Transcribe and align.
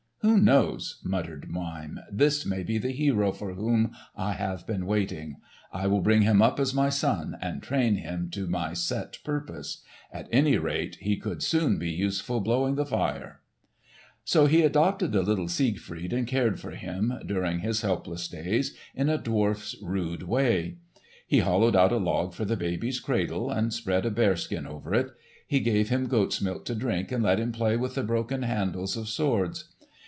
"Who 0.23 0.39
knows?" 0.39 1.01
muttered 1.03 1.49
Mime. 1.49 1.99
"This 2.11 2.45
may 2.45 2.61
be 2.61 2.77
the 2.77 2.91
hero 2.91 3.31
for 3.31 3.55
whom 3.55 3.93
I 4.15 4.33
have 4.33 4.67
been 4.67 4.85
waiting. 4.85 5.37
I 5.73 5.87
will 5.87 6.01
bring 6.01 6.21
him 6.21 6.43
up 6.43 6.59
as 6.59 6.75
my 6.75 6.89
son, 6.89 7.39
and 7.41 7.63
train 7.63 7.95
him 7.95 8.29
to 8.33 8.45
my 8.45 8.73
set 8.73 9.17
purpose. 9.23 9.81
At 10.13 10.29
any 10.31 10.59
rate 10.59 10.97
he 11.01 11.17
could 11.17 11.41
soon 11.41 11.79
be 11.79 11.89
useful 11.89 12.39
blowing 12.39 12.75
the 12.75 12.85
fire." 12.85 13.39
So 14.23 14.45
he 14.45 14.61
adopted 14.61 15.11
the 15.11 15.23
little 15.23 15.47
Siegfried 15.47 16.13
and 16.13 16.27
cared 16.27 16.59
for 16.59 16.69
him, 16.75 17.13
during 17.25 17.61
his 17.61 17.81
helpless 17.81 18.27
days, 18.27 18.75
in 18.93 19.09
a 19.09 19.17
dwarf's 19.17 19.75
rude 19.81 20.21
way. 20.21 20.77
He 21.25 21.39
hollowed 21.39 21.75
out 21.75 21.91
a 21.91 21.97
log 21.97 22.35
for 22.35 22.45
the 22.45 22.55
baby's 22.55 22.99
cradle, 22.99 23.49
and 23.49 23.73
spread 23.73 24.05
a 24.05 24.11
bearskin 24.11 24.67
over 24.67 24.93
it. 24.93 25.09
He 25.47 25.61
gave 25.61 25.89
him 25.89 26.05
goat's 26.05 26.39
milk 26.41 26.65
to 26.65 26.75
drink, 26.75 27.11
and 27.11 27.23
let 27.23 27.39
him 27.39 27.51
play 27.51 27.75
with 27.75 27.95
the 27.95 28.03
broken 28.03 28.43
handles 28.43 28.95
of 28.95 29.09
swords. 29.09 29.65